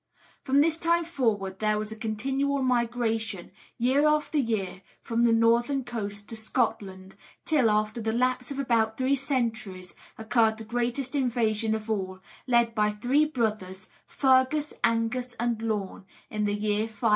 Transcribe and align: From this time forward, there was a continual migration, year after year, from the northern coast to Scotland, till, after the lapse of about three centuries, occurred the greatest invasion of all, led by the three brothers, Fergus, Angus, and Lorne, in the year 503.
From 0.41 0.61
this 0.61 0.79
time 0.79 1.05
forward, 1.05 1.59
there 1.59 1.77
was 1.77 1.91
a 1.91 1.95
continual 1.95 2.63
migration, 2.63 3.51
year 3.77 4.07
after 4.07 4.39
year, 4.39 4.81
from 4.99 5.25
the 5.25 5.31
northern 5.31 5.83
coast 5.83 6.27
to 6.29 6.35
Scotland, 6.35 7.15
till, 7.45 7.69
after 7.69 8.01
the 8.01 8.11
lapse 8.11 8.49
of 8.49 8.57
about 8.57 8.97
three 8.97 9.13
centuries, 9.13 9.93
occurred 10.17 10.57
the 10.57 10.63
greatest 10.63 11.13
invasion 11.13 11.75
of 11.75 11.87
all, 11.87 12.19
led 12.47 12.73
by 12.73 12.89
the 12.89 12.95
three 12.97 13.25
brothers, 13.25 13.89
Fergus, 14.07 14.73
Angus, 14.83 15.35
and 15.39 15.61
Lorne, 15.61 16.05
in 16.31 16.45
the 16.45 16.55
year 16.55 16.87
503. 16.87 17.09